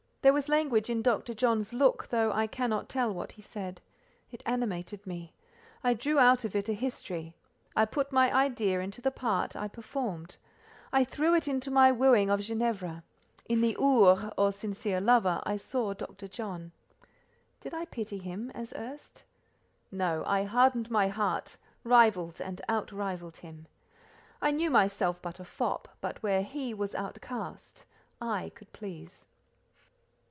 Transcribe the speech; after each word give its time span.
There 0.23 0.33
was 0.33 0.47
language 0.47 0.87
in 0.87 1.01
Dr. 1.01 1.33
John's 1.33 1.73
look, 1.73 2.07
though 2.09 2.31
I 2.31 2.45
cannot 2.45 2.87
tell 2.87 3.11
what 3.11 3.31
he 3.31 3.41
said; 3.41 3.81
it 4.29 4.43
animated 4.45 5.07
me: 5.07 5.33
I 5.83 5.95
drew 5.95 6.19
out 6.19 6.45
of 6.45 6.55
it 6.55 6.69
a 6.69 6.73
history; 6.73 7.33
I 7.75 7.85
put 7.85 8.11
my 8.11 8.31
idea 8.31 8.81
into 8.81 9.01
the 9.01 9.09
part 9.09 9.55
I 9.55 9.67
performed; 9.67 10.37
I 10.93 11.03
threw 11.03 11.33
it 11.33 11.47
into 11.47 11.71
my 11.71 11.91
wooing 11.91 12.29
of 12.29 12.39
Ginevra. 12.41 13.01
In 13.49 13.61
the 13.61 13.75
"Ours," 13.77 14.31
or 14.37 14.51
sincere 14.51 15.01
lover, 15.01 15.41
I 15.43 15.55
saw 15.55 15.95
Dr. 15.95 16.27
John. 16.27 16.71
Did 17.59 17.73
I 17.73 17.85
pity 17.85 18.19
him, 18.19 18.51
as 18.51 18.73
erst? 18.75 19.23
No, 19.91 20.23
I 20.27 20.43
hardened 20.43 20.91
my 20.91 21.07
heart, 21.07 21.57
rivalled 21.83 22.39
and 22.39 22.61
out 22.69 22.91
rivalled 22.91 23.37
him. 23.37 23.65
I 24.39 24.51
knew 24.51 24.69
myself 24.69 25.19
but 25.19 25.39
a 25.39 25.43
fop, 25.45 25.87
but 25.99 26.21
where 26.21 26.43
he 26.43 26.75
was 26.75 26.93
outcast 26.93 27.85
I 28.21 28.51
could 28.53 28.71
please. 28.71 29.25